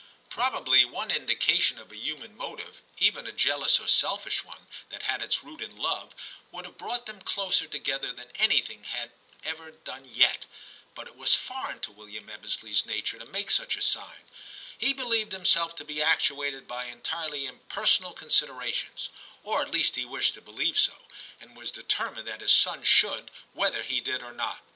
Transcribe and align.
Probably 0.31 0.83
one 0.83 1.11
indication 1.11 1.77
of 1.77 1.91
a 1.91 1.95
human 1.95 2.35
motive, 2.35 2.81
even 2.97 3.27
a 3.27 3.31
jealous 3.31 3.79
or 3.79 3.85
selfish 3.87 4.43
one, 4.43 4.65
that 4.89 5.03
had 5.03 5.21
its 5.21 5.43
root 5.43 5.61
in 5.61 5.75
love, 5.77 6.15
would 6.51 6.65
have 6.65 6.79
brought 6.79 7.05
them 7.05 7.21
closer 7.21 7.67
together 7.67 8.11
than 8.11 8.31
anything 8.37 8.83
had 8.85 9.11
ever 9.43 9.69
done 9.69 10.05
yet, 10.05 10.47
but 10.95 11.05
it 11.05 11.15
was 11.15 11.35
foreign 11.35 11.81
to 11.81 11.91
William 11.91 12.27
Ebbesleys 12.27 12.83
nature 12.87 13.19
to 13.19 13.27
make 13.27 13.51
such 13.51 13.75
a 13.75 13.81
sign; 13.83 14.27
he 14.75 14.91
believed 14.91 15.33
himself 15.33 15.75
to 15.75 15.85
be 15.85 16.01
actuated 16.01 16.67
by 16.67 16.85
entirely 16.85 17.45
impersonal 17.45 18.13
considerations, 18.13 19.09
or 19.43 19.61
at 19.61 19.69
least 19.69 19.95
he 19.95 20.03
wished 20.03 20.33
to 20.33 20.41
be 20.41 20.51
lieve 20.51 20.79
so, 20.79 20.97
and 21.39 21.55
was 21.55 21.71
determined 21.71 22.27
that 22.27 22.41
his 22.41 22.51
son 22.51 22.81
should, 22.83 23.29
whether 23.53 23.83
he 23.83 24.01
did 24.01 24.23
or 24.23 24.33
not. 24.33 24.61